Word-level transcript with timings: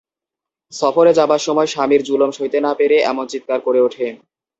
সফরে 0.73 1.11
যাবার 1.13 1.41
সময় 1.47 1.69
স্বামীর 1.73 2.01
যুলম 2.03 2.29
সইতে 2.31 2.57
না 2.61 2.71
পেরে 2.79 2.97
এমন 3.11 3.25
চিৎকার 3.27 3.59
করে 3.61 3.79
ওঠে। 3.81 4.07